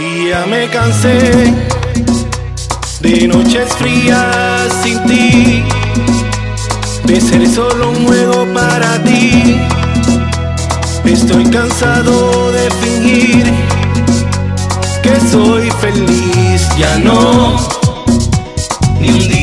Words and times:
Y 0.00 0.28
ya 0.28 0.46
me 0.46 0.68
cansé 0.68 1.54
de 3.00 3.28
noches 3.28 3.68
frías 3.76 4.72
sin 4.82 5.02
ti, 5.06 5.64
de 7.04 7.20
ser 7.20 7.48
solo 7.48 7.90
un 7.90 8.06
juego 8.06 8.46
para 8.54 9.02
ti. 9.02 9.56
Estoy 11.04 11.44
cansado 11.50 12.52
de 12.52 12.70
fingir 12.82 13.44
que 15.02 15.20
soy 15.30 15.70
feliz, 15.80 16.68
ya 16.78 16.98
no, 16.98 17.56
ni 19.00 19.08
un 19.08 19.28
día 19.28 19.37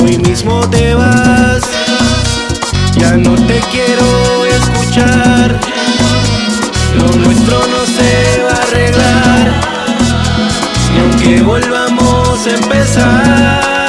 hoy 0.00 0.18
mismo 0.18 0.60
te 0.70 0.94
vas. 0.94 1.62
Ya 2.96 3.16
no 3.16 3.34
te 3.34 3.60
quiero 3.70 4.44
escuchar, 4.46 5.58
lo 6.96 7.06
nuestro 7.16 7.58
no 7.66 7.86
se 7.86 8.42
va 8.42 8.52
a 8.52 8.62
arreglar. 8.62 9.60
Y 10.94 11.00
aunque 11.00 11.42
volvamos 11.42 12.46
a 12.46 12.50
empezar. 12.50 13.79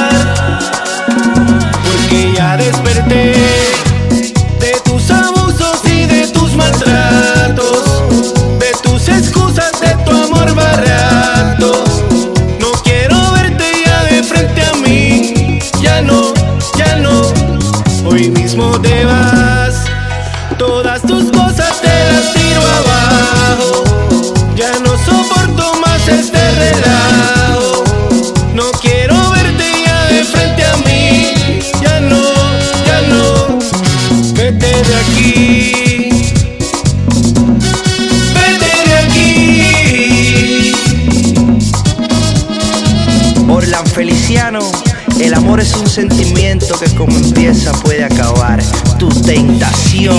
El 45.19 45.35
amor 45.35 45.59
es 45.59 45.75
un 45.75 45.87
sentimiento 45.87 46.75
que 46.79 46.89
como 46.95 47.15
empieza 47.15 47.71
puede 47.73 48.03
acabar. 48.03 48.59
Tu 48.97 49.07
tentación. 49.07 50.15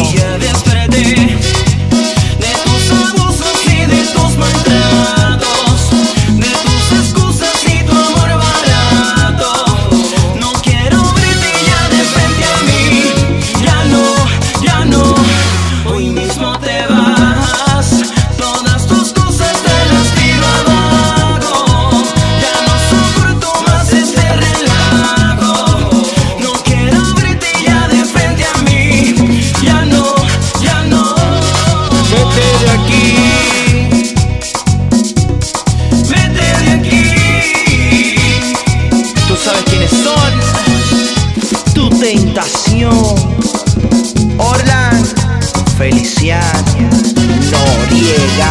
llega. 48.03 48.51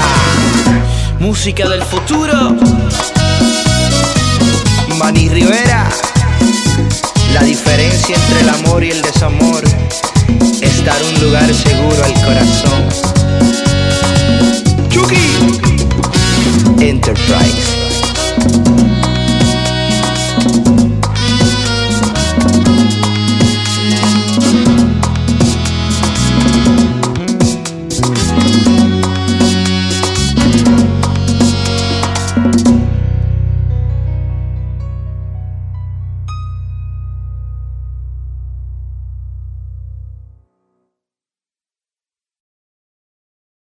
Música 1.19 1.67
del 1.67 1.84
futuro. 1.84 2.56
Manny 4.97 5.29
Rivera. 5.29 5.89
La 7.34 7.44
diferencia 7.44 8.16
entre 8.16 8.41
el 8.41 8.50
amor 8.50 8.84
y 8.84 8.91
el 8.91 9.01
desamor 9.01 9.63
Estar 10.61 11.01
un 11.03 11.23
lugar 11.23 11.53
seguro 11.53 12.03
al 12.03 12.13
corazón. 12.25 12.81